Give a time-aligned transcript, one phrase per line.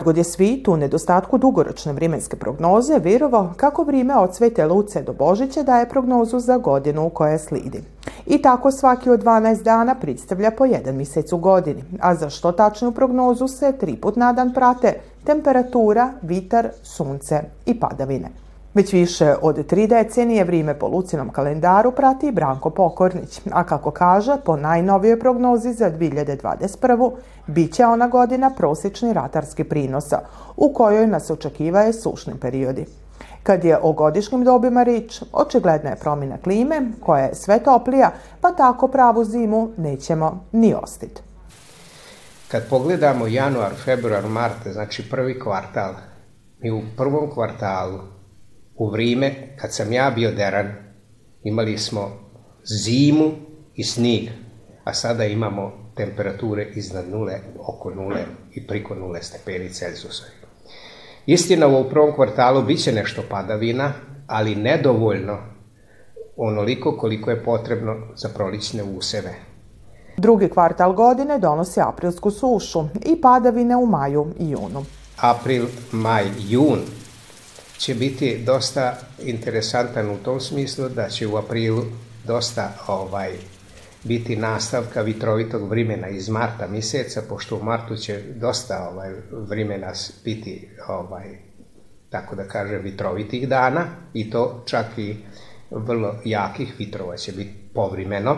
[0.00, 5.02] Kad god je svit u nedostatku dugoročne vremenske prognoze vjerovao kako vrijeme od Svete Luce
[5.02, 7.82] do Božića daje prognozu za godinu koja slidi.
[8.26, 12.52] I tako svaki od 12 dana predstavlja po jedan mjesec u godini, a za što
[12.52, 18.30] tačnu prognozu se tri put na dan prate temperatura, vitar, sunce i padavine.
[18.74, 24.36] Već više od tri decenije vrijeme po Lucinom kalendaru prati Branko Pokornić, a kako kaže,
[24.44, 27.12] po najnovijoj prognozi za 2021.
[27.46, 30.20] bit će ona godina prosječni ratarski prinosa,
[30.56, 32.86] u kojoj nas očekivaju sušni periodi.
[33.42, 38.52] Kad je o godišnjim dobima rič, očigledna je promjena klime, koja je sve toplija, pa
[38.52, 41.22] tako pravu zimu nećemo ni ostiti.
[42.48, 45.94] Kad pogledamo januar, februar, mart, znači prvi kvartal,
[46.58, 48.19] mi u prvom kvartalu
[48.80, 50.72] u vrijeme kad sam ja bio deran,
[51.42, 52.10] imali smo
[52.84, 53.30] zimu
[53.74, 54.28] i snijeg,
[54.84, 58.20] a sada imamo temperature iznad nule, oko nule
[58.54, 60.24] i priko nule stepeni Celzusa.
[61.26, 63.92] Istina, u prvom kvartalu bit će nešto padavina,
[64.26, 65.38] ali nedovoljno
[66.36, 69.34] onoliko koliko je potrebno za prolične useve.
[70.16, 74.84] Drugi kvartal godine donosi aprilsku sušu i padavine u maju i junu.
[75.16, 76.78] April, maj, jun
[77.80, 81.84] će biti dosta interesantan u tom smislu da će u aprilu
[82.26, 83.32] dosta ovaj
[84.04, 89.92] biti nastavka vitrovitog vremena iz marta mjeseca, pošto u martu će dosta ovaj, vremena
[90.24, 91.38] biti ovaj,
[92.10, 95.16] tako da kažem, vitrovitih dana i to čak i
[95.70, 98.36] vrlo jakih vitrova će biti povremeno.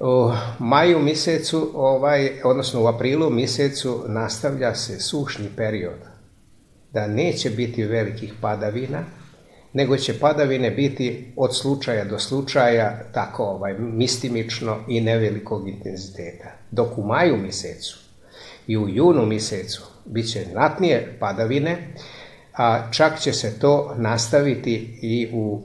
[0.00, 6.17] U maju mjesecu, ovaj, odnosno u aprilu mjesecu nastavlja se sušni period
[6.92, 9.04] da neće biti velikih padavina,
[9.72, 16.48] nego će padavine biti od slučaja do slučaja tako ovaj, mistimično i nevelikog intenziteta.
[16.70, 17.98] Dok u maju mjesecu
[18.66, 21.76] i u junu mjesecu bit će znatnije padavine,
[22.56, 25.62] a čak će se to nastaviti i u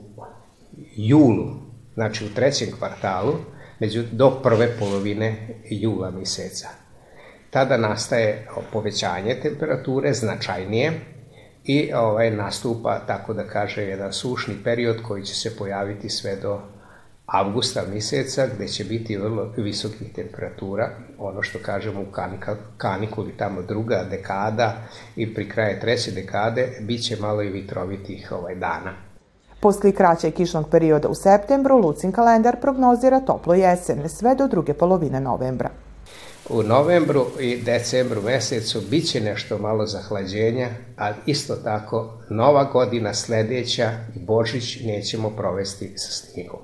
[0.96, 1.54] julu,
[1.94, 3.34] znači u trećem kvartalu,
[3.78, 6.68] među, do prve polovine jula mjeseca.
[7.50, 10.92] Tada nastaje povećanje temperature značajnije,
[11.64, 16.60] i ovaj, nastupa, tako da kaže, jedan sušni period koji će se pojaviti sve do
[17.26, 22.06] avgusta mjeseca gdje će biti vrlo visokih temperatura, ono što kažemo u
[22.76, 24.76] kanikuli tamo druga dekada
[25.16, 28.92] i pri kraju treće dekade bit će malo i vitrovitih ovaj, dana.
[29.60, 35.20] Poslije kraćeg kišnog perioda u septembru, Lucin kalendar prognozira toplo jesen sve do druge polovine
[35.20, 35.70] novembra.
[36.50, 43.14] U novembru i decembru mjesecu bit će nešto malo zahlađenja, ali isto tako nova godina
[43.14, 46.60] sljedeća i Božić nećemo provesti sa snigom.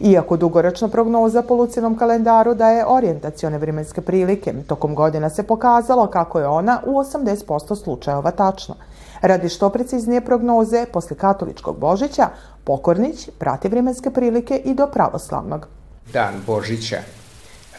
[0.00, 6.40] Iako dugoročna prognoza po Lucinom kalendaru daje orijentacione vremenske prilike, tokom godina se pokazalo kako
[6.40, 8.74] je ona u 80% slučajeva tačna.
[9.22, 12.28] Radi što preciznije prognoze, posle katoličkog Božića,
[12.64, 15.66] Pokornić prati vremenske prilike i do pravoslavnog.
[16.12, 16.98] Dan Božića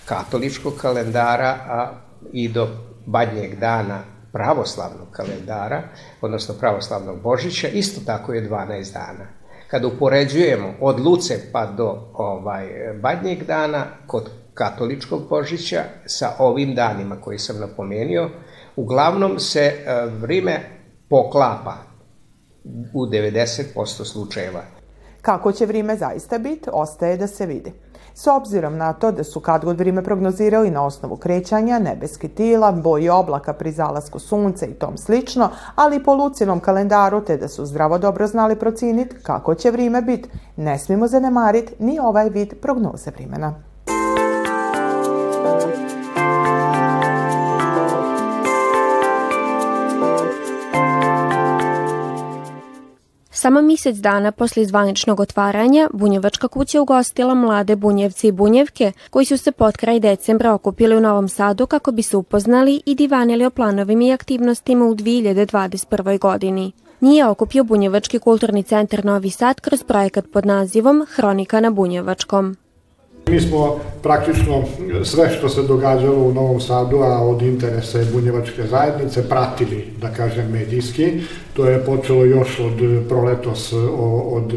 [0.06, 1.92] katoličkog kalendara a
[2.34, 2.68] i do
[3.06, 5.82] badnjeg dana pravoslavnog kalendara,
[6.22, 9.28] odnosno pravoslavnog Božića, isto tako je 12 dana.
[9.68, 12.68] Kad upoređujemo od Luce pa do ovaj,
[13.02, 18.30] badnjeg dana, kod katoličkog Božića, sa ovim danima koji sam napomenio,
[18.76, 20.60] uglavnom se e, vrijeme
[21.10, 21.78] poklapa
[22.94, 24.62] u 90% slučajeva.
[25.22, 27.74] Kako će vrijeme zaista biti, ostaje da se vidi.
[28.14, 32.72] S obzirom na to da su kad god vrijeme prognozirali na osnovu krećanja, nebeski tila,
[32.72, 37.66] boji oblaka pri zalasku sunca i tom slično, ali po lucinom kalendaru te da su
[37.66, 43.12] zdravo dobro znali prociniti kako će vrijeme biti, ne smijemo zanemariti ni ovaj vid prognoze
[43.12, 43.71] vremena.
[53.41, 59.38] Samo mjesec dana poslije zvaničnog otvaranja, Bunjevačka kuća ugostila mlade bunjevci i bunjevke koji su
[59.38, 63.49] se pod kraj decembra okupili u Novom Sadu kako bi se upoznali i divanili o
[63.49, 66.20] planovima i aktivnostima u 2021.
[66.20, 66.72] godini.
[66.99, 72.55] Nije okupio Bunjevački kulturni centar Novi Sad kroz projekat pod nazivom Hronika na Bunjevačkom.
[73.29, 74.64] Mi smo praktično
[75.03, 80.09] sve što se događalo u Novom Sadu, a od interesa je bunjevačke zajednice, pratili, da
[80.09, 81.14] kažem, medijski.
[81.53, 83.73] To je počelo još od proletos,
[84.32, 84.53] od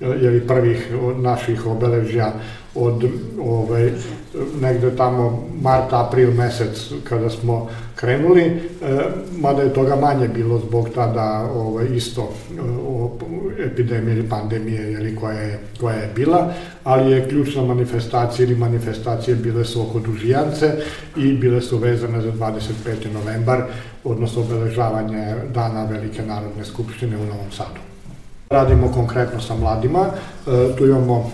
[0.00, 2.32] jeli, prvih naših obeležja
[2.78, 3.04] od
[3.40, 3.90] ovaj,
[4.60, 8.60] negde tamo marta, april mesec kada smo krenuli, e,
[9.38, 12.32] mada je toga manje bilo zbog tada ovaj, isto
[12.86, 13.18] o,
[13.58, 16.52] epidemije ili pandemije jeli, koja, je, koja je bila,
[16.84, 20.72] ali je ključna manifestacija ili manifestacije bile su oko Dužijance
[21.16, 23.12] i bile su vezane za 25.
[23.12, 23.62] novembar
[24.04, 27.97] odnosno obeležavanje dana Velike narodne skupštine u Novom Sadu.
[28.50, 31.32] Radimo konkretno sa mladima, e, tu imamo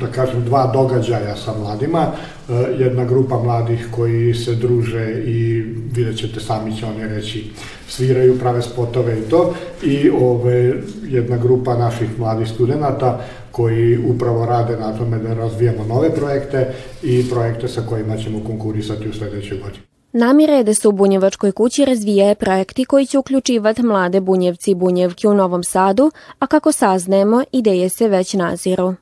[0.00, 2.06] da kažem, dva događaja sa mladima.
[2.48, 5.62] E, jedna grupa mladih koji se druže i
[5.92, 7.50] vidjet ćete sami će oni reći
[7.88, 9.54] sviraju, prave spotove i to.
[9.82, 10.74] I ove,
[11.04, 13.20] jedna grupa naših mladih studenta
[13.50, 19.08] koji upravo rade na tome da razvijamo nove projekte i projekte sa kojima ćemo konkurisati
[19.08, 19.91] u sledećoj godini.
[20.14, 24.74] Namire je da se u Bunjevačkoj kući razvijaju projekti koji će uključivati mlade bunjevci i
[24.74, 28.94] bunjevke u Novom Sadu, a kako saznajemo, ideje se već naziru.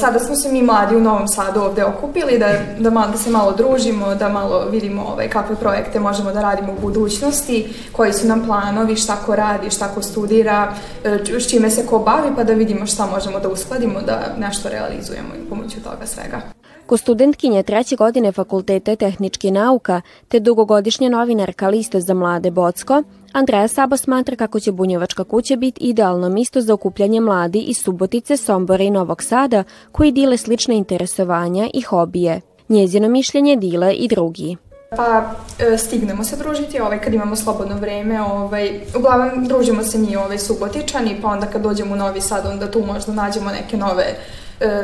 [0.00, 3.30] Sada smo se mi mladi u Novom Sadu ovde okupili da, da, malo, da se
[3.30, 8.26] malo družimo, da malo vidimo ovaj, kakve projekte možemo da radimo u budućnosti, koji su
[8.26, 10.74] nam planovi, šta ko radi, šta ko studira,
[11.04, 14.68] e, s čime se ko bavi, pa da vidimo šta možemo da uskladimo, da nešto
[14.68, 16.40] realizujemo i pomoću toga svega.
[16.86, 23.02] Ko studentkinje treće godine Fakultete tehničkih nauka te dugogodišnja novinarka Liste za mlade Bocko,
[23.32, 28.36] Andreja Sabo smatra kako će Bunjevačka kuća biti idealno misto za okupljanje mladi iz Subotice,
[28.36, 32.40] Sombora i Novog Sada koji dile slične interesovanja i hobije.
[32.68, 34.56] Njezino mišljenje dile i drugi
[34.96, 40.16] pa e, stignemo se družiti, ovaj, kad imamo slobodno vreme, ovaj, uglavnom družimo se mi
[40.16, 44.02] ovaj, subotičani, pa onda kad dođemo u Novi Sad, onda tu možda nađemo neke nove
[44.02, 44.14] e,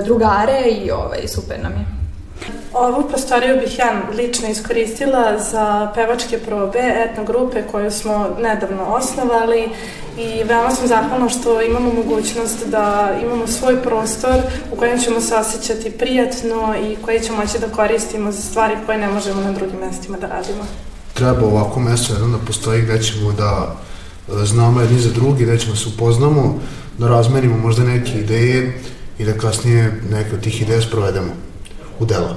[0.05, 2.01] drugare i ovaj, super nam je.
[2.73, 9.69] Ovu prostoriju bih ja lično iskoristila za pevačke probe etno grupe koju smo nedavno osnovali
[10.19, 15.35] i veoma sam zahvalna što imamo mogućnost da imamo svoj prostor u kojem ćemo se
[15.35, 19.81] osjećati prijatno i koji ćemo moći da koristimo za stvari koje ne možemo na drugim
[19.81, 20.65] mestima da radimo.
[21.15, 23.77] Treba ovako mesto jedno da postoji gde ćemo da
[24.29, 26.59] e, znamo jedni za drugi, gde ćemo se upoznamo,
[26.99, 28.81] da razmenimo možda neke ideje
[29.21, 31.33] i da kasnije neke od tih ideja sprovedemo
[31.99, 32.37] u delo.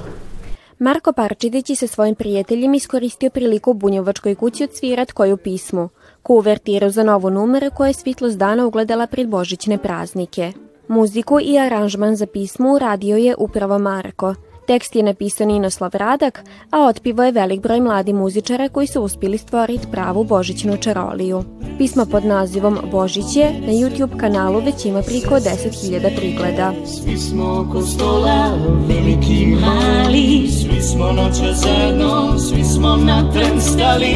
[0.79, 5.89] Marko Parčidić je sa svojim prijateljima iskoristio priliku u Bunjevačkoj kući odsvirat koju pismu,
[6.23, 10.51] kuvertiru za novu numeru koja je svitlost dana ugledala pred božićne praznike.
[10.87, 14.35] Muziku i aranžman za pismu uradio je upravo Marko–
[14.67, 19.37] Tekst je napisan Inoslav Radak, a otpivo je velik broj mladi muzičara koji su uspili
[19.37, 21.43] stvoriti pravu božićnu čaroliju.
[21.77, 26.73] Pismo pod nazivom Božić je na YouTube kanalu već ima priko 10.000 prigleda.
[26.85, 28.51] Svi smo oko stola,
[28.87, 34.13] veliki mali, svi smo noća zajedno, svi smo na stali.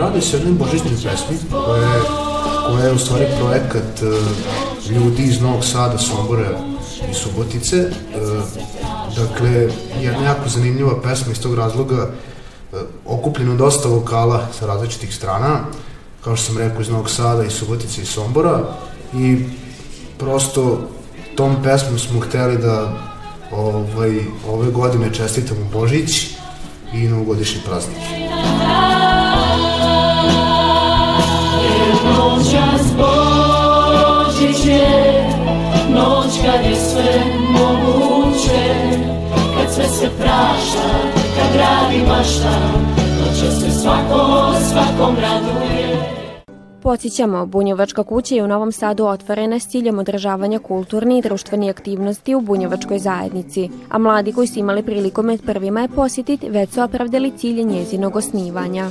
[0.00, 2.00] Radi se o jednom božićnoj pesmi koja je,
[2.66, 6.69] koja je u stvari projekat uh, ljudi iz Novog Sada, Sombora,
[7.10, 7.76] i Subotice.
[7.76, 7.90] E,
[9.16, 9.68] dakle,
[10.00, 12.10] jedna jako zanimljiva pesma iz tog razloga,
[12.72, 12.76] e,
[13.06, 15.60] okupljeno dosta vokala sa različitih strana,
[16.24, 18.62] kao što sam rekao iz Novog Sada i Subotice i Sombora
[19.14, 19.44] i
[20.18, 20.78] prosto
[21.36, 22.92] tom pesmom smo hteli da
[23.52, 26.26] ovaj, ove godine čestitamo Božić
[26.92, 27.98] i novogodišnji praznik.
[32.96, 35.09] Božić je noć
[36.44, 37.20] kad je sve
[37.52, 38.62] moguće
[39.56, 40.88] Kad sve se prašta,
[41.36, 42.60] kad radi mašta
[43.20, 46.20] Noća se svako, svakom raduje
[46.82, 52.34] Podsjećamo, Bunjevačka kuća je u Novom Sadu otvorena s ciljem održavanja kulturne i društvene aktivnosti
[52.34, 56.82] u Bunjevačkoj zajednici, a mladi koji su imali priliku med prvima je posjetiti već su
[56.82, 58.90] opravdali cilje njezinog osnivanja.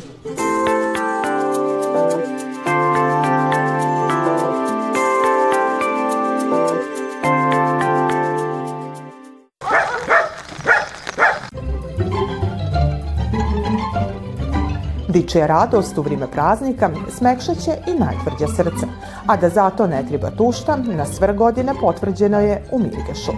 [15.10, 18.86] Diče radost u vrijeme praznika smekšaće i najtvrđe srce,
[19.28, 23.32] a da zato ne treba tušta, na sve godine potvrđeno je u Mirgešu.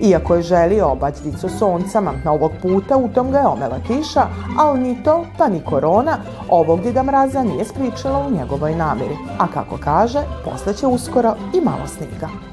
[0.00, 4.26] Iako je želio obađdicu soncama, ovog puta u tom ga je omela kiša,
[4.58, 9.16] ali ni to, pa ni korona, ovog Dida Mraza nije spričala u njegovoj namiri.
[9.38, 12.51] A kako kaže, posle će uskoro i malo sniga.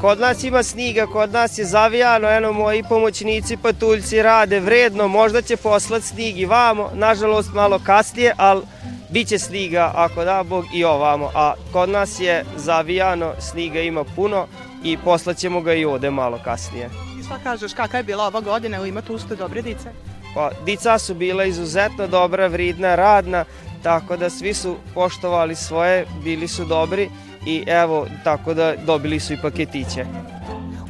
[0.00, 5.42] Kod nas ima sniga, kod nas je zavijano, eno moji pomoćnici patuljci rade vredno, možda
[5.42, 8.62] će poslat snig i vamo, nažalost malo kasnije, ali
[9.10, 14.04] bit će sniga ako da Bog i ovamo, a kod nas je zavijano, sniga ima
[14.04, 14.46] puno
[14.84, 16.90] i poslaćemo ga i ovde malo kasnije.
[17.20, 19.90] I šta kažeš, kakva je bila ova godina, ima tu ste dobre dice?
[20.34, 23.44] Pa, dica su bila izuzetno dobra, vridna, radna,
[23.82, 27.10] tako da svi su poštovali svoje, bili su dobri
[27.48, 30.04] i evo, tako da dobili su i paketiće.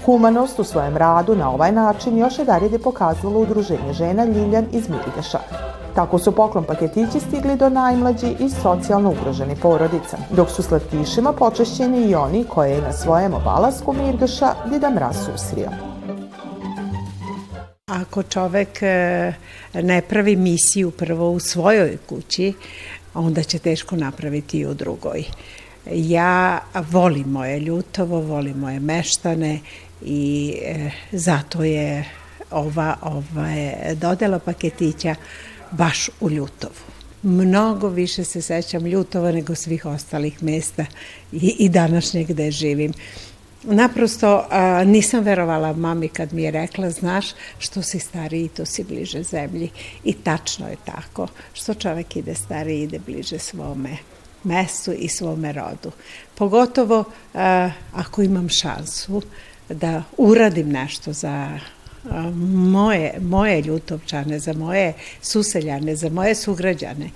[0.05, 4.89] Humanost u svojem radu na ovaj način još je dalje pokazalo udruženje žena Ljiljan iz
[4.89, 5.39] Mirgeša.
[5.95, 12.11] Tako su poklon paketići stigli do najmlađi i socijalno ugroženi porodica, dok su slatkišima počešćeni
[12.11, 15.71] i oni koje je na svojem obalasku Mirgeša Dida Mraz susrio.
[17.87, 19.33] Ako čovek e,
[19.75, 22.53] ne pravi misiju prvo u svojoj kući,
[23.15, 25.25] onda će teško napraviti i u drugoj.
[25.93, 29.59] Ja volim moje ljutovo, volim moje meštane
[30.03, 32.05] i e, zato je
[32.51, 35.15] ova, ova je dodela paketića
[35.71, 36.75] baš u Ljutovu.
[37.23, 40.87] Mnogo više se sećam Ljutova nego svih ostalih mesta
[41.33, 42.93] i, i današnje gde živim.
[43.63, 47.27] Naprosto a, nisam verovala mami kad mi je rekla, znaš,
[47.59, 49.71] što si stariji, to si bliže zemlji.
[50.05, 51.27] I tačno je tako.
[51.53, 53.97] Što čovek ide stariji, ide bliže svome
[54.49, 55.93] mestu i svome rodu.
[56.35, 59.23] Pogotovo a, ako imam šansu
[59.69, 61.59] da uradim nešto za
[62.45, 67.11] moje, moje ljutovčane, za moje suseljane, za moje sugrađane,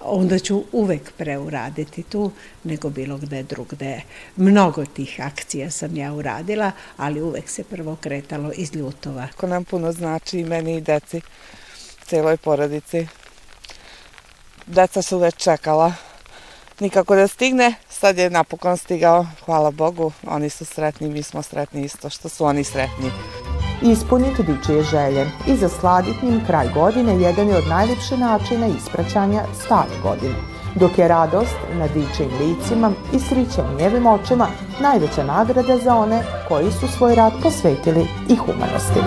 [0.00, 2.30] onda ću uvek preuraditi tu
[2.64, 4.00] nego bilo gde drugde.
[4.36, 9.28] Mnogo tih akcija sam ja uradila, ali uvek se prvo kretalo iz ljutova.
[9.36, 11.20] Ko nam puno znači i meni i deci,
[12.04, 13.06] celoj porodici.
[14.66, 15.92] Deca su već čekala
[16.80, 21.84] nikako da stigne, sad je napokon stigao, hvala Bogu, oni su sretni, mi smo sretni
[21.84, 23.10] isto što su oni sretni
[23.82, 30.00] ispuniti dičije želje i zasladiti njim kraj godine jedan je od najljepših načina ispraćanja stare
[30.02, 30.34] godine,
[30.74, 34.48] dok je radost na dičijim licima i sriće u njevim očima
[34.80, 39.00] najveća nagrada za one koji su svoj rad posvetili i humanosti.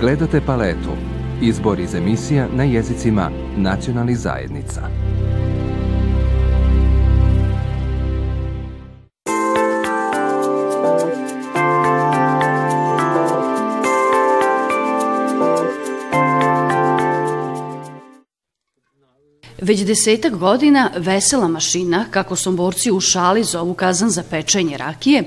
[0.00, 1.19] Gledate paletu.
[1.42, 4.80] Izbor iz emisija na jezicima nacionalnih zajednica.
[19.62, 25.24] Već desetak godina vesela mašina, kako somborci u šali zovu kazan za pečenje rakije,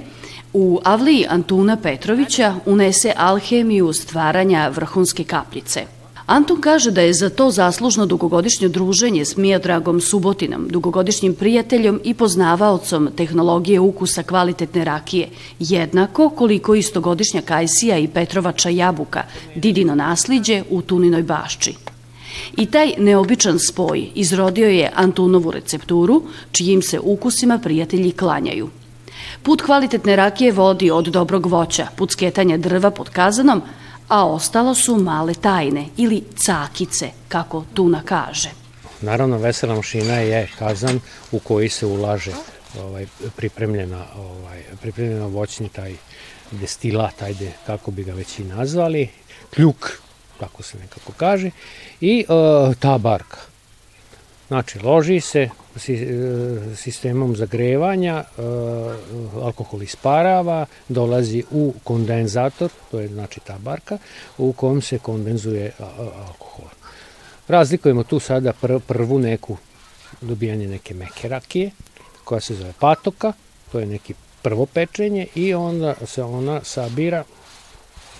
[0.53, 6.02] u Avliji Antuna Petrovića unese alhemiju stvaranja vrhunske kapljice.
[6.25, 12.13] Antun kaže da je za to zaslužno dugogodišnje druženje s Mijodragom Subotinom, dugogodišnjim prijateljom i
[12.13, 19.23] poznavaocom tehnologije ukusa kvalitetne rakije, jednako koliko istogodišnja Kajsija i Petrovača jabuka,
[19.55, 21.75] Didino nasliđe u Tuninoj bašči.
[22.57, 28.69] I taj neobičan spoj izrodio je Antunovu recepturu, čijim se ukusima prijatelji klanjaju.
[29.43, 33.61] Put kvalitetne rakije vodi od dobrog voća, put sketanja drva pod kazanom,
[34.13, 38.49] a ostalo su male tajne ili cakice, kako Tuna kaže.
[39.01, 40.99] Naravno, vesela mašina je kazan
[41.31, 42.31] u koji se ulaže
[42.79, 43.05] ovaj,
[43.35, 45.95] pripremljena, ovaj, pripremljena voćni taj
[46.51, 49.09] destilat, ajde, kako bi ga već i nazvali,
[49.55, 50.01] kljuk,
[50.39, 51.51] tako se nekako kaže,
[52.01, 53.37] i uh, ta barka.
[54.47, 55.49] Znači, loži se
[56.75, 63.97] sistemom zagrevanja, uh, alkohol isparava, dolazi u kondenzator, to je znači ta barka,
[64.37, 65.71] u kom se kondenzuje
[66.27, 66.69] alkohol.
[67.47, 69.57] Razlikujemo tu sada pr prvu neku
[70.21, 71.71] dobijanje neke meke rakije,
[72.23, 73.33] koja se zove patoka,
[73.71, 77.23] to je neki prvo pečenje i onda se ona sabira,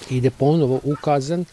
[0.10, 1.45] ide ponovo u kazan,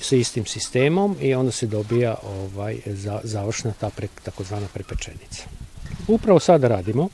[0.00, 5.42] sa istim sistemom i onda se dobija ovaj za, završna ta pre, takozvana prepečenica.
[6.08, 7.08] Upravo sada radimo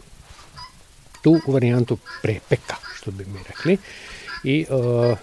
[1.22, 3.78] tu varijantu prepeka, što bi mi rekli.
[4.44, 5.18] I uh,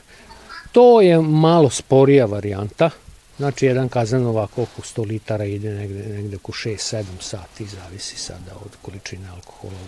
[0.71, 2.89] to je malo sporija varijanta,
[3.37, 8.55] Znači, jedan kazan ovako oko 100 litara ide negde, negde oko 6-7 sati, zavisi sada
[8.65, 9.79] od količine alkohola,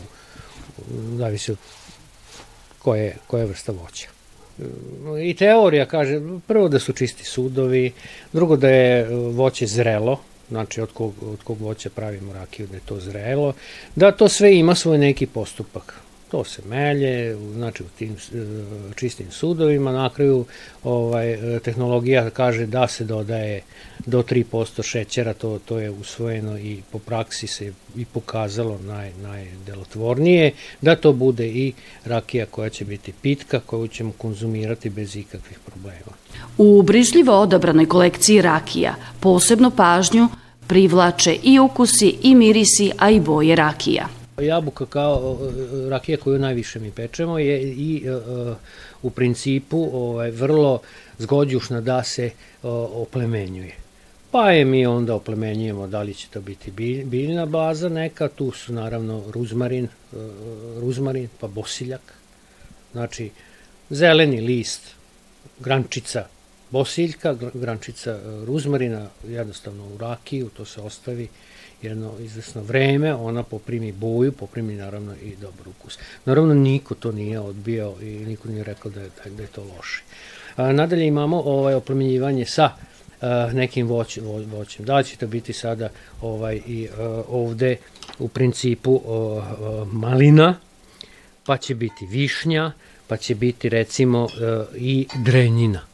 [1.18, 1.58] zavisi od
[2.80, 4.19] koje, koje vrsta voća
[5.24, 7.92] i teorija kaže prvo da su čisti sudovi,
[8.34, 12.76] drugo da je e, voće zrelo, znači od kog, od kog voća pravimo rakiju da
[12.76, 13.54] je to zrelo,
[13.96, 15.94] da to sve ima svoj neki postupak.
[16.32, 18.38] To se melje, znači u tim e,
[18.96, 20.46] čistim sudovima, na kraju
[20.84, 23.62] ovaj, e, tehnologija kaže da se dodaje
[24.06, 30.52] do 3% šećera, to, to je usvojeno i po praksi se i pokazalo naj, najdelotvornije,
[30.82, 31.74] da to bude i
[32.06, 36.12] rakija koja će biti pitka, koju ćemo konzumirati bez ikakvih problema.
[36.58, 40.28] U brižljivo odabranoj kolekciji rakija posebno pažnju
[40.68, 44.19] privlače i ukusi i mirisi, a i boje rakija.
[44.42, 45.38] Jabuka kao
[45.90, 48.56] rakija koju najviše mi pečemo je i e, e,
[49.02, 50.82] u principu ovaj, vrlo
[51.18, 52.32] zgođušna da se
[52.94, 53.76] oplemenjuje.
[54.32, 56.72] Pa je mi onda oplemenjujemo da li će to biti
[57.06, 59.90] biljna baza neka, tu su naravno ruzmarin, e,
[60.80, 62.14] ruzmarin pa bosiljak,
[62.92, 63.30] znači
[63.90, 64.82] zeleni list,
[65.60, 66.26] grančica,
[66.70, 71.28] bosiljka, grančica ruzmarina, jednostavno u rakiju, to se ostavi
[71.82, 76.00] jedno izvesno vreme, ona poprimi boju, poprimi naravno i dobar ukus.
[76.26, 80.04] Naravno, niko to nije odbijao i niko nije rekao da je, da je to loše.
[80.56, 82.72] A, nadalje imamo ovaj oplemenjivanje sa
[83.22, 84.86] a, nekim voć, vo, voćem.
[84.86, 85.90] Da će to biti sada
[86.22, 87.78] ovaj i a, ovde
[88.20, 90.56] u principu a, malina,
[91.46, 92.72] pa će biti višnja,
[93.08, 95.89] pa će biti recimo a, i drenjina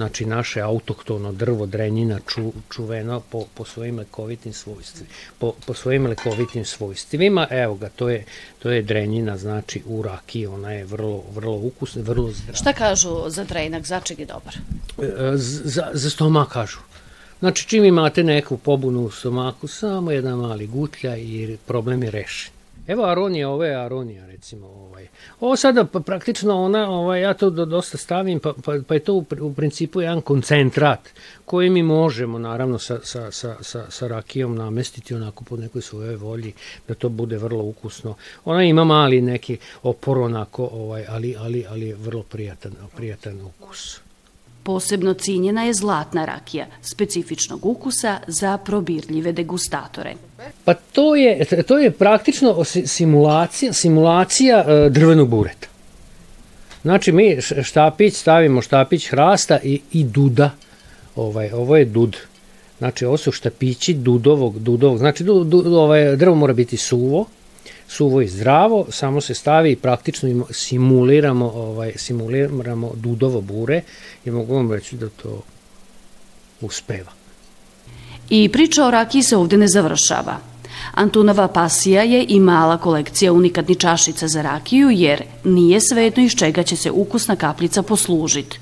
[0.00, 5.10] znači naše autohtono drvo drenjina ču, čuveno po, po svojim lekovitim svojstvima.
[5.38, 8.24] Po, po svojim lekovitim svojstvima, evo ga, to je,
[8.58, 12.56] to je drenjina, znači u rakiji, ona je vrlo, vrlo ukusna, vrlo zdrava.
[12.56, 14.54] Šta kažu za drenak, za čeg je dobar?
[15.02, 16.78] E, za, za stomak kažu.
[17.40, 22.59] Znači, čim imate neku pobunu u stomaku, samo jedan mali gutlja i problem je rešen.
[22.90, 24.66] Evo aronija, ovo je aronija recimo.
[24.66, 25.06] Ovaj.
[25.40, 29.00] Ovo sada pa, praktično ona, ovaj, ja to do, dosta stavim, pa, pa, pa je
[29.00, 31.08] to u, u principu jedan koncentrat
[31.44, 36.16] koji mi možemo naravno sa, sa, sa, sa, sa rakijom namestiti onako po nekoj svojoj
[36.16, 36.52] volji
[36.88, 38.14] da to bude vrlo ukusno.
[38.44, 44.00] Ona ima mali neki opor onako, ovaj, ali, ali, ali vrlo prijatan, prijatan ukus.
[44.62, 50.14] Posebno cinjena je zlatna rakija, specifičnog ukusa za probirljive degustatore.
[50.64, 55.68] Pa to je, to je praktično simulacija, simulacija e, drvenog bureta.
[56.82, 60.50] Znači mi štapić stavimo štapić hrasta i, i duda.
[61.16, 62.16] Ovaj, ovo je dud.
[62.78, 64.98] Znači ovo su štapići dudovog, dudovog.
[64.98, 67.26] Znači du, du, ovaj, drvo mora biti suvo,
[67.88, 73.82] suvo i zdravo, samo se stavi i praktično simuliramo, ovaj, simuliramo dudovo bure
[74.24, 75.42] i mogu vam reći da to
[76.60, 77.12] uspeva.
[78.30, 80.38] I priča o rakiji se ovde ne završava.
[80.94, 86.62] Antunova pasija je i mala kolekcija unikatni čašica za rakiju, jer nije svejedno iz čega
[86.62, 88.58] će se ukusna kaplica poslužiti.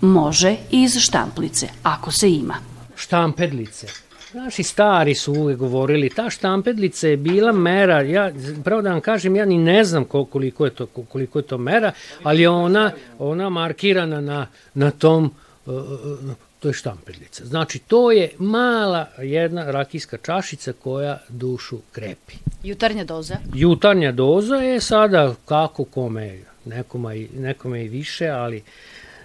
[0.00, 2.54] Može i iz štamplice, ako se ima.
[2.96, 3.86] Štampedlice.
[4.34, 8.32] Naši stari su uvek govorili, ta štampedlica je bila mera, ja,
[8.64, 11.92] pravo da vam kažem, ja ni ne znam koliko je to, koliko je to mera,
[12.22, 15.30] ali je ona, ona markirana na, na tom,
[16.60, 17.44] to je štampedlica.
[17.44, 22.34] Znači, to je mala jedna rakijska čašica koja dušu krepi.
[22.62, 23.36] Jutarnja doza?
[23.54, 28.62] Jutarnja doza je sada kako kome, nekoma i, nekome i više, ali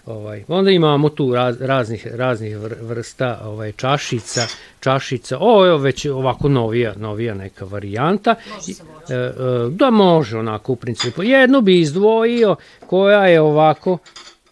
[0.06, 4.48] Ovaj, onda imamo tu raz, raznih, raznih vrsta ovaj, čašica,
[4.80, 8.36] čašica, ovo je već ovako novija, novija neka varijanta.
[8.56, 8.72] Može
[9.10, 9.32] e, e,
[9.70, 11.24] da može onako u principu.
[11.24, 12.56] Jednu bi izdvojio
[12.88, 13.98] koja je ovako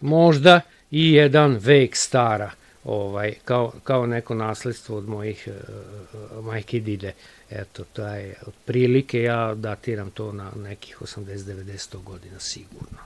[0.00, 2.50] možda i jedan vek stara
[2.88, 7.12] ovaj, kao, kao neko nasledstvo od mojih uh, majke dide.
[7.50, 12.98] Eto, to je otprilike, ja datiram to na nekih 80-90 godina sigurno.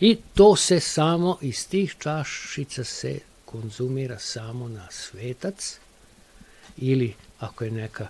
[0.00, 5.78] I to se samo iz tih čašica se konzumira samo na svetac
[6.76, 8.08] ili ako je neka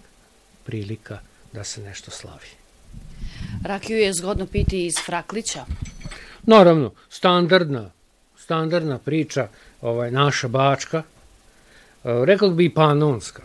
[0.65, 1.19] prilika
[1.53, 2.49] da se nešto slavi.
[3.65, 5.65] Rakiju je zgodno piti iz fraklića?
[6.43, 7.91] Naravno, standardna,
[8.39, 9.49] standardna priča,
[9.81, 11.03] ovaj, naša bačka,
[12.05, 13.43] rekao bi i panonska,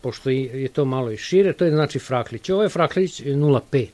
[0.00, 2.50] pošto je to malo i šire, to je znači fraklić.
[2.50, 3.88] Ovo je fraklić 0,5,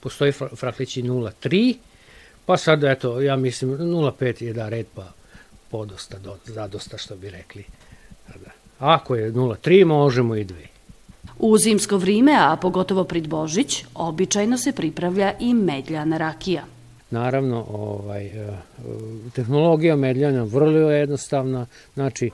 [0.00, 1.76] postoji fraklić i 0,3,
[2.46, 5.12] pa sad, eto, ja mislim, 0,5 je da red, pa
[5.70, 7.64] podosta, do, zadosta, što bi rekli.
[8.28, 8.50] Da.
[8.78, 10.54] Ako je 0,3, možemo i 2.
[11.38, 16.64] U zimsko vrime, a pogotovo pred Božić, običajno se pripravlja i medljana rakija.
[17.10, 18.56] Naravno, ovaj, e,
[19.34, 22.30] tehnologija medljanja vrlo je jednostavna, znači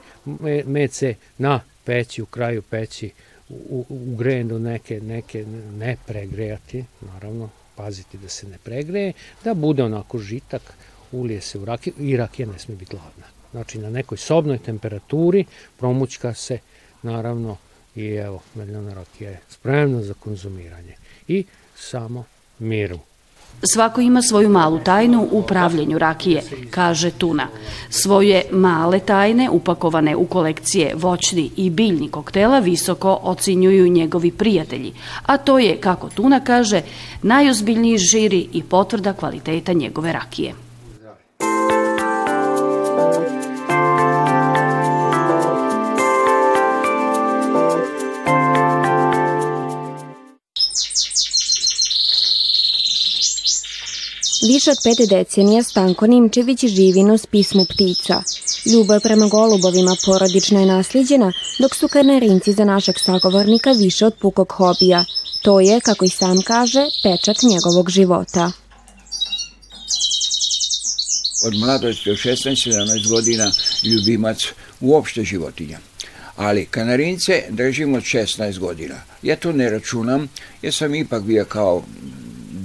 [0.64, 3.10] med se na peći, u kraju peći,
[3.48, 5.44] u, ugrejen do neke, neke
[5.78, 9.12] ne pregrejati, naravno, paziti da se ne pregreje,
[9.44, 10.62] da bude onako žitak,
[11.12, 13.26] ulije se u rakiju i rakija ne sme biti ladna.
[13.50, 15.44] Znači na nekoj sobnoj temperaturi
[15.76, 16.58] promućka se
[17.02, 17.56] naravno
[17.96, 20.94] i evo, medljana rakija je spremna za konzumiranje.
[21.28, 21.44] I
[21.76, 22.24] samo
[22.58, 22.98] miru.
[23.62, 27.46] Svako ima svoju malu tajnu u pravljenju rakije, kaže Tuna.
[27.90, 34.92] Svoje male tajne, upakovane u kolekcije voćni i biljni koktela, visoko ocinjuju njegovi prijatelji,
[35.26, 36.82] a to je, kako Tuna kaže,
[37.22, 40.67] najozbiljniji žiri i potvrda kvaliteta njegove rakije.
[54.46, 58.22] Više od pet decenija Stanko Nimčević živi nos pismu ptica.
[58.72, 64.52] Ljubav prema golubovima porodično je nasljeđena, dok su kanarinci za našeg sagovornika više od pukog
[64.52, 65.04] hobija.
[65.42, 68.52] To je, kako i sam kaže, pečat njegovog života.
[71.44, 73.52] od mladosti od 16-17 godina
[73.84, 74.44] ljubimac
[74.80, 75.78] uopšte životinja.
[76.36, 78.94] Ali kanarince držim od 16 godina.
[79.22, 80.28] Ja to ne računam,
[80.62, 81.82] jer sam ipak bio kao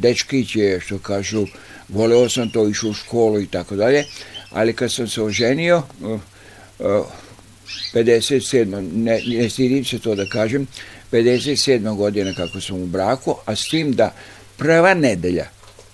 [0.03, 1.45] dečkić je, što kažu,
[1.89, 4.05] voleo sam to, išao u školu i tako dalje,
[4.51, 5.83] ali kad sam se oženio,
[7.93, 8.91] 57.
[8.93, 10.67] Ne, ne stidim se to da kažem,
[11.11, 11.95] 57.
[11.95, 14.13] godina kako sam u braku, a s tim da
[14.57, 15.45] prva nedelja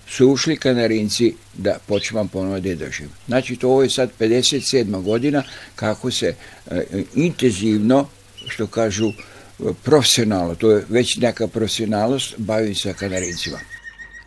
[0.08, 3.10] su ušli kanarinci da počnem ponovo da držim.
[3.26, 5.02] Znači, to je sad 57.
[5.02, 5.42] godina
[5.74, 6.34] kako se
[6.70, 6.82] e,
[7.14, 8.08] intenzivno,
[8.48, 9.12] što kažu,
[9.82, 13.58] profesionalno, to je već neka profesionalnost, bavim se kanarincima.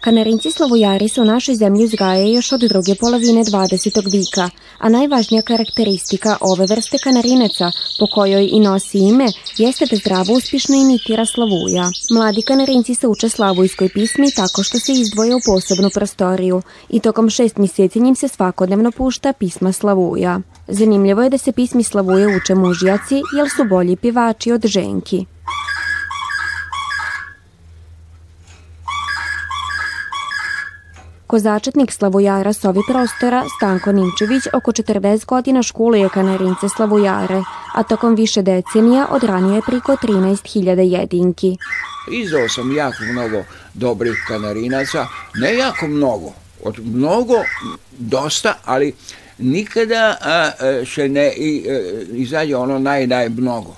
[0.03, 4.11] Kanarinci slavojari se u našoj zemlji uzgajaju još od druge polovine 20.
[4.11, 10.33] vika, a najvažnija karakteristika ove vrste kanarineca, po kojoj i nosi ime, jeste da zdravo
[10.33, 11.91] uspišno imitira slavuja.
[12.11, 17.29] Mladi kanarinci se uče slavujskoj pismi tako što se izdvoje u posebnu prostoriju i tokom
[17.29, 20.39] šest mjeseci njim se svakodnevno pušta pisma slavuja.
[20.67, 25.25] Zanimljivo je da se pismi slavuje uče mužjaci, jer su bolji pivači od ženki.
[31.33, 37.41] Kozačetnik Slavojara s ovi prostora, Stanko Nimčević, oko 40 godina školuje kanarince Slavojare,
[37.73, 41.57] a tokom više decenija odranio je priko 13.000 jedinki.
[42.11, 43.43] Izdao sam jako mnogo
[43.73, 47.35] dobrih kanarinaca, ne jako mnogo, od mnogo,
[47.97, 48.93] dosta, ali
[49.37, 50.51] nikada a,
[50.85, 53.75] še ne i, e, izađe ono naj, naj mnogo.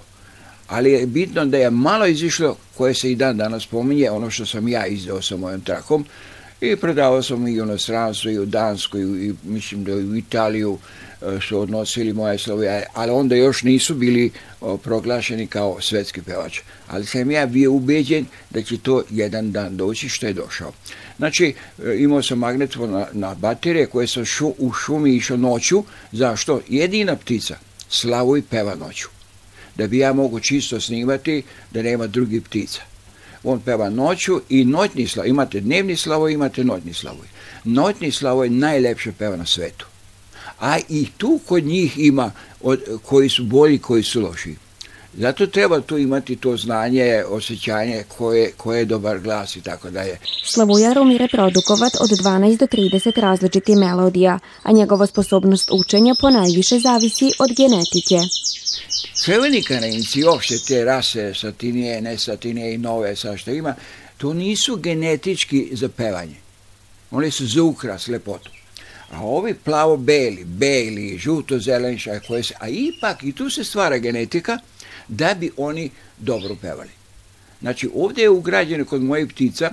[0.67, 4.45] Ali je bitno da je malo izišlo, koje se i dan danas pominje, ono što
[4.45, 6.05] sam ja izdao sa mojom trakom,
[6.71, 10.77] i predavao sam i u inostranstvu i u Dansku i mislim da u Italiju
[11.21, 14.31] e, su odnosili moje slove, ali onda još nisu bili
[14.83, 16.59] proglašeni kao svetski pevač.
[16.87, 20.71] Ali sam ja bio ubeđen da će to jedan dan doći što je došao.
[21.17, 21.53] Znači,
[21.85, 25.83] e, imao sam magnetofon na, na baterije koje sam šu, u šumi išao noću.
[26.11, 26.61] Zašto?
[26.69, 27.57] Jedina ptica,
[27.89, 29.07] Slavoj peva noću.
[29.75, 32.94] Da bi ja mogu čisto snimati da nema drugih ptica
[33.45, 35.29] on peva noću i noćni slavoj.
[35.29, 37.27] Imate dnevni slavoj, imate noćni slavoj.
[37.63, 39.85] Noćni slavoj najlepše peva na svetu.
[40.59, 42.31] A i tu kod njih ima
[42.61, 44.55] od, koji su bolji, koji su loši.
[45.17, 50.17] Zato treba tu imati to znanje, osjećanje koje, koje je dobar glas i tako dalje.
[50.45, 56.79] Slavujar umire reprodukovat od 12 do 30 različitih melodija, a njegova sposobnost učenja po najviše
[56.79, 58.17] zavisi od genetike.
[59.25, 63.75] Crveni kanadinci, uopšte te rase, satinije, nesatinije i nove, sa što ima,
[64.17, 66.35] to nisu genetički za pevanje.
[67.11, 68.51] Oni su za ukras, lepotu.
[69.11, 74.57] A ovi plavo-beli, beli, žuto-zelenša, koje se, a ipak i tu se stvara genetika
[75.07, 76.91] da bi oni dobro pevali.
[77.61, 79.71] Znači, ovdje je ugrađeno kod mojih ptica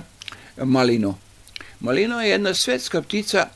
[0.57, 1.17] malino.
[1.79, 3.49] Malino je jedna svetska ptica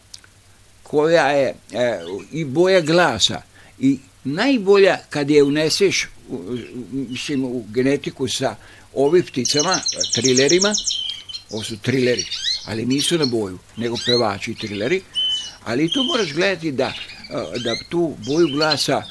[0.84, 2.00] koja je e,
[2.32, 3.42] i boja glasa
[3.80, 4.00] i
[4.34, 6.08] najbolja kad je uneseš
[6.92, 8.56] mislim, u genetiku sa
[8.94, 9.80] ovih pticama,
[10.14, 10.76] trilerima,
[11.52, 12.26] ovo su trileri,
[12.66, 15.02] ali nisu na boju, nego pevači trileri,
[15.64, 16.94] ali tu moraš gledati da,
[17.64, 19.04] da tu boju glasa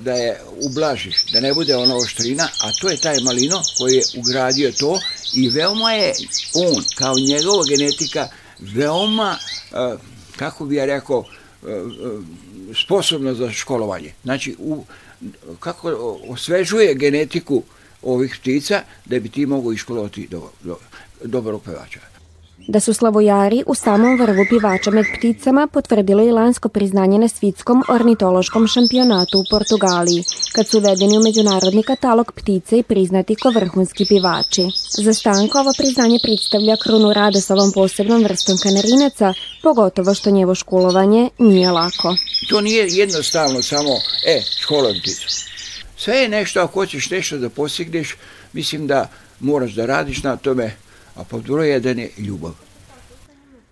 [0.00, 4.02] da je ublažiš, da ne bude ona oštrina, a to je taj malino koji je
[4.16, 5.00] ugradio to
[5.34, 6.12] i veoma je
[6.54, 9.38] on, kao njegova genetika, veoma,
[10.36, 11.24] kako bi ja rekao,
[12.82, 14.12] sposobna za školovanje.
[14.22, 14.84] Znači, u,
[15.60, 17.62] kako osvežuje genetiku
[18.02, 20.76] ovih ptica da bi ti mogu iškolovati do, do,
[21.24, 22.00] dobrog pevača.
[22.68, 27.82] Da su slavojari u samom vrhu pivača med pticama potvrdilo i lansko priznanje na svitskom
[27.88, 34.04] ornitološkom šampionatu u Portugaliji, kad su uvedeni u međunarodni katalog ptice i priznati ko vrhunski
[34.08, 34.62] pivači.
[35.04, 40.54] Za Stanko ovo priznanje predstavlja krunu rada sa ovom posebnom vrstom kanarinaca, pogotovo što njevo
[40.54, 42.16] školovanje nije lako.
[42.48, 43.94] To nije jednostavno samo,
[44.26, 45.28] e, školam pticu.
[45.96, 48.16] Sve je nešto, ako hoćeš nešto da postigneš,
[48.52, 49.08] mislim da
[49.40, 50.76] moraš da radiš na tome,
[51.16, 52.52] a pod broj jedan je ljubav.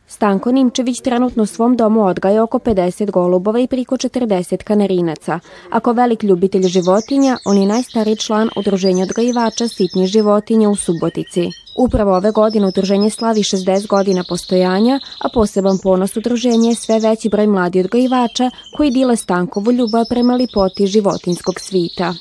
[0.06, 5.40] Stanko Nimčević trenutno u svom domu odgaja oko 50 golubova i priko 40 kanarinaca.
[5.70, 11.48] Ako velik ljubitelj životinja, on je najstariji član udruženja odgajivača sitnje životinje u Subotici.
[11.78, 17.28] Upravo ove godine udruženje slavi 60 godina postojanja, a poseban ponos udruženja je sve veći
[17.28, 22.14] broj mladi odgajivača koji dile Stankovu ljubav prema lipoti životinskog svita.